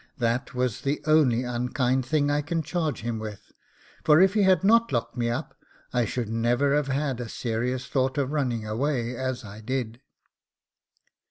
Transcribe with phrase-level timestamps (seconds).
[0.17, 3.51] That was the only unkind thing I can charge him with;
[4.03, 5.53] for if he had not locked me up,
[5.93, 10.01] I should never have had a serious thought of running away as I did.